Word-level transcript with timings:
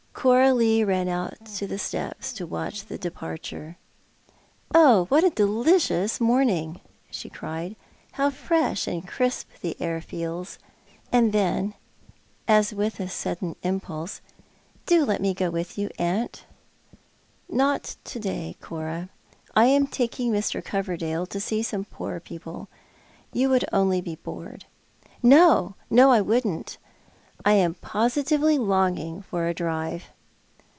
Coralie 0.13 0.83
ran 0.83 1.07
out 1.07 1.43
to 1.55 1.65
the 1.65 1.79
steps 1.79 2.31
to 2.33 2.45
watch 2.45 2.85
the 2.85 2.99
departure." 2.99 3.77
Oh, 4.85 5.05
what 5.05 5.23
a 5.23 5.31
delicious 5.31 6.21
morning," 6.21 6.79
she 7.09 7.27
cried." 7.27 7.75
How 8.11 8.29
fresli 8.29 8.93
and 8.93 9.07
e^x\^> 9.07 9.45
the 9.61 9.75
air 9.81 9.99
feels," 9.99 10.59
and 11.11 11.33
then, 11.33 11.73
as 12.47 12.71
with 12.71 12.99
a 12.99 13.09
sudden 13.09 13.55
impulse," 13.63 14.21
Do 14.85 15.07
Jet 15.07 15.21
me 15.21 15.33
go 15.33 15.49
with 15.49 15.79
you, 15.79 15.89
Aunt."" 15.97 16.45
Not 17.49 17.95
to 18.03 18.19
day, 18.19 18.57
Cora. 18.61 19.09
I 19.55 19.65
am 19.65 19.87
taking 19.87 20.35
]\Ir. 20.35 20.61
Coverdale 20.61 21.25
to 21.25 21.39
see 21.39 21.63
some 21.63 21.85
poor 21.85 22.19
people. 22.19 22.67
You 23.33 23.49
would 23.49 23.65
only 23.73 24.01
be 24.01 24.13
bored."" 24.17 24.65
No, 25.23 25.73
no, 25.89 26.11
I 26.11 26.21
wouldn't. 26.21 26.77
I 27.43 27.53
am 27.53 27.73
positively 27.73 28.59
longing 28.59 29.23
for 29.23 29.47
a 29.47 29.53
drive." 29.55 30.03